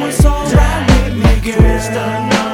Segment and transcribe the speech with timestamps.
[0.00, 0.54] It's alright.
[0.54, 2.47] right with me, girl.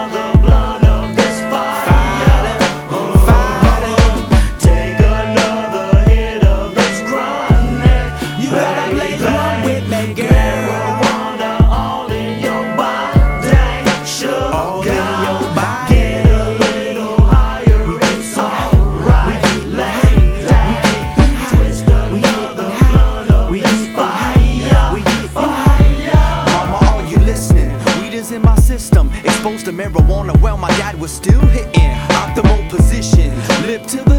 [29.64, 31.90] The marijuana while my dad was still hitting.
[32.10, 33.30] Optimal position,
[33.66, 34.13] lip to the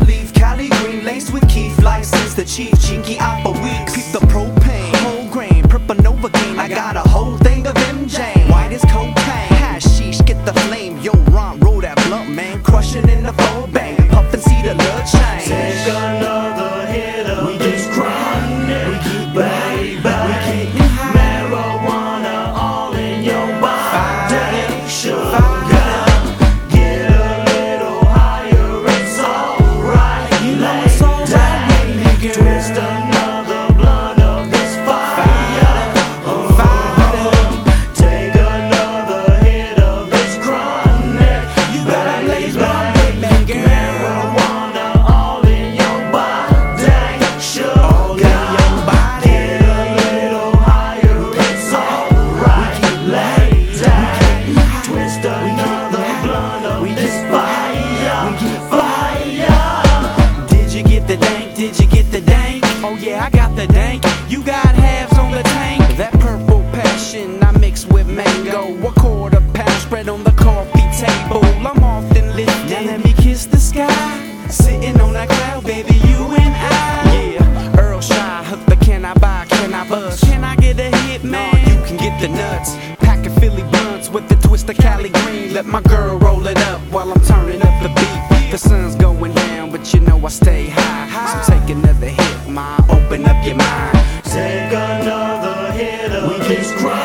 [84.15, 85.53] with the twist of Cali green.
[85.53, 88.49] Let my girl roll it up while I'm turning up the beat.
[88.49, 91.43] The sun's going down, but you know I stay high.
[91.43, 92.77] So take another hit, ma.
[92.89, 93.99] Open up your mind.
[94.23, 97.04] Take another hit of this chronic,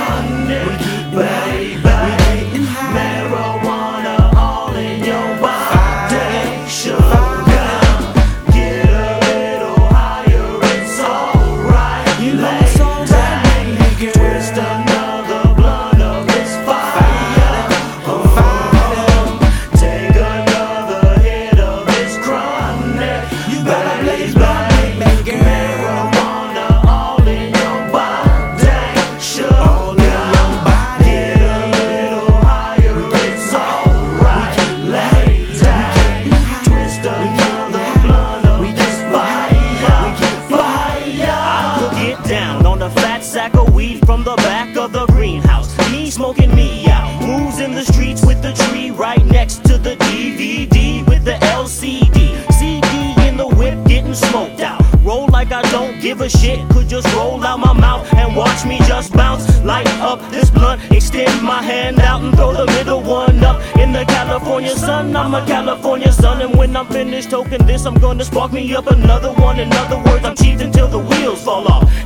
[49.00, 52.18] right next to the DVD with the LCD.
[52.52, 54.78] CD in the whip getting smoked out.
[55.02, 56.58] Roll like I don't give a shit.
[56.68, 59.44] Could just roll out my mouth and watch me just bounce.
[59.64, 63.58] Light up this blunt, extend my hand out and throw the middle one up.
[63.78, 67.94] In the California sun, I'm a California sun, And when I'm finished toking this, I'm
[67.94, 69.58] gonna spark me up another one.
[69.58, 70.26] In other words,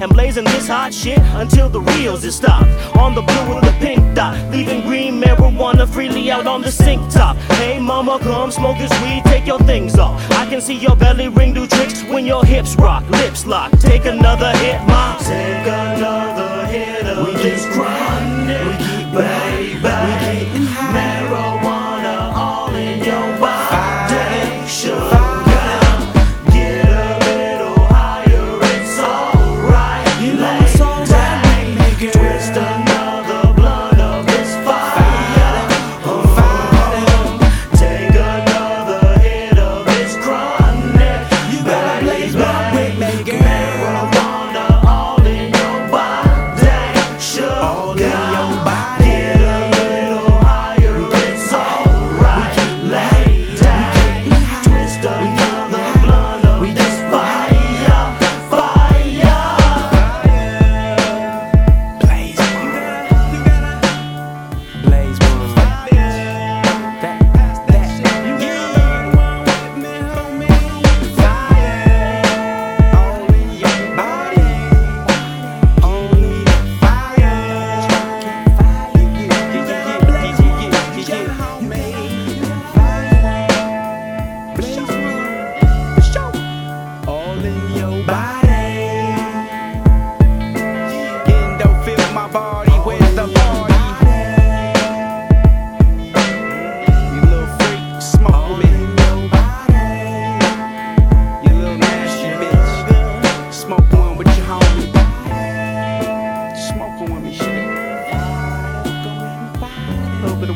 [0.04, 2.68] And blazing this hot shit until the reels is stopped.
[2.98, 7.10] On the blue with the pink dot, leaving green marijuana freely out on the sink
[7.10, 7.38] top.
[7.56, 10.20] Hey mama, come smoke this weed, take your things off.
[10.32, 13.72] I can see your belly ring do tricks when your hips rock, lips lock.
[13.78, 15.18] Take another hit, mom.
[15.20, 19.84] Take another hit of this chronic, baby.
[19.84, 20.63] Marijuana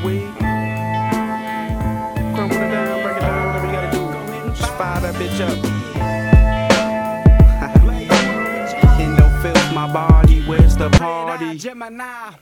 [0.01, 0.35] A little bit of weed.
[2.35, 4.05] Crumble it down, break it down, whatever you gotta do.
[4.55, 5.59] Just fire that bitch up.
[9.01, 11.57] Endo fills my body, where's the party?
[11.57, 12.33] Gemini.